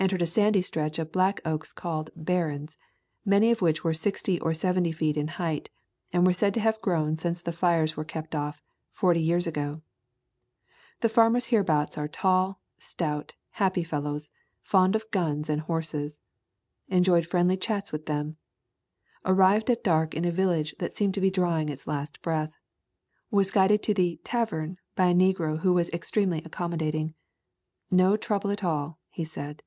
Entered 0.00 0.22
a 0.22 0.26
sandy 0.26 0.62
stretch 0.62 1.00
of 1.00 1.10
black 1.10 1.40
oak 1.44 1.66
called 1.74 2.08
"Barrens," 2.14 2.78
many 3.24 3.50
of 3.50 3.60
which 3.60 3.82
were 3.82 3.92
sixty 3.92 4.38
or 4.38 4.54
seventy 4.54 4.92
feet 4.92 5.16
in 5.16 5.26
height, 5.26 5.70
and 6.12 6.26
are 6.26 6.32
said 6.32 6.54
to 6.54 6.60
have 6.60 6.80
grown 6.80 7.16
since 7.16 7.40
the 7.40 7.50
fires 7.52 7.96
were 7.96 8.04
kept 8.04 8.32
off, 8.32 8.62
forty 8.92 9.20
years 9.20 9.44
ago. 9.48 9.82
The 11.00 11.08
farm 11.08 11.34
ers 11.34 11.46
hereabouts 11.46 11.98
are 11.98 12.06
tall, 12.06 12.60
stout, 12.78 13.34
happy 13.50 13.82
fellows, 13.82 14.30
fond 14.62 14.94
of 14.94 15.10
guns 15.10 15.50
and 15.50 15.62
horses. 15.62 16.22
Enjoyed 16.86 17.26
friendly 17.26 17.56
chats 17.56 17.90
with 17.90 18.06
them. 18.06 18.36
Arrived 19.24 19.68
at 19.68 19.82
dark 19.82 20.14
in 20.14 20.24
a 20.24 20.30
village 20.30 20.76
that 20.78 20.94
seemed 20.94 21.14
to 21.14 21.20
be 21.20 21.28
drawing 21.30 21.68
its 21.68 21.88
last 21.88 22.22
breath. 22.22 22.56
Was 23.32 23.50
guided 23.50 23.82
to 23.82 23.94
the 23.94 24.20
"tavern" 24.22 24.78
by 24.94 25.06
a 25.08 25.12
negro 25.14 25.58
who 25.58 25.72
was 25.72 25.90
ex 25.92 26.08
tremely 26.08 26.46
accommodating. 26.46 27.14
"No 27.90 28.16
trouble 28.16 28.52
at 28.52 28.62
all," 28.62 29.00
he 29.10 29.24
said. 29.24 29.64